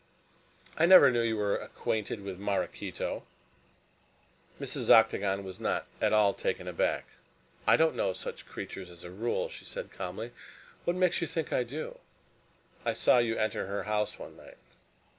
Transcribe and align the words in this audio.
"I 0.77 0.87
never 0.87 1.11
knew 1.11 1.21
you 1.21 1.37
were 1.37 1.55
acquainted 1.57 2.21
with 2.23 2.39
Maraquito!" 2.39 3.21
Mrs. 4.59 4.89
Octagon 4.89 5.43
was 5.43 5.59
not 5.59 5.85
at 6.01 6.11
all 6.11 6.33
taken 6.33 6.67
aback. 6.67 7.05
"I 7.67 7.77
don't 7.77 7.95
know 7.95 8.11
such 8.11 8.47
creatures 8.47 8.89
as 8.89 9.03
a 9.03 9.11
rule," 9.11 9.47
she 9.47 9.63
said 9.63 9.91
calmly. 9.91 10.31
"What 10.85 10.95
makes 10.95 11.21
you 11.21 11.27
think 11.27 11.53
I 11.53 11.61
do?" 11.61 11.99
"I 12.83 12.93
saw 12.93 13.19
you 13.19 13.37
enter 13.37 13.67
her 13.67 13.83
house 13.83 14.17
one 14.17 14.35
night." 14.35 14.57